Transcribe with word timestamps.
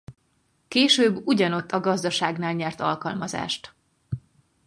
Később 0.67 1.21
ugyanott 1.27 1.71
a 1.71 1.79
gazdaságnál 1.79 2.53
nyert 2.53 2.79
alkalmazást. 2.79 3.73